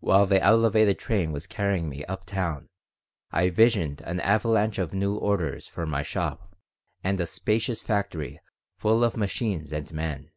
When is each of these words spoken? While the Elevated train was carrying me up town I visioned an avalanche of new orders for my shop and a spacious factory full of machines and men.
While 0.00 0.26
the 0.26 0.42
Elevated 0.42 0.98
train 0.98 1.30
was 1.30 1.46
carrying 1.46 1.88
me 1.88 2.04
up 2.06 2.26
town 2.26 2.68
I 3.30 3.48
visioned 3.48 4.00
an 4.00 4.18
avalanche 4.18 4.76
of 4.80 4.92
new 4.92 5.14
orders 5.14 5.68
for 5.68 5.86
my 5.86 6.02
shop 6.02 6.56
and 7.04 7.20
a 7.20 7.26
spacious 7.26 7.80
factory 7.80 8.40
full 8.76 9.04
of 9.04 9.16
machines 9.16 9.72
and 9.72 9.92
men. 9.92 10.32